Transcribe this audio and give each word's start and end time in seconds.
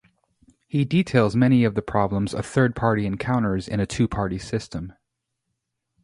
He 0.67 0.83
details 0.83 1.35
many 1.35 1.63
of 1.63 1.75
the 1.75 1.83
problems 1.83 2.33
a 2.33 2.41
third 2.41 2.75
party 2.75 3.05
encounters 3.05 3.67
in 3.67 3.79
a 3.79 3.85
two-party 3.85 4.39
system. 4.39 4.93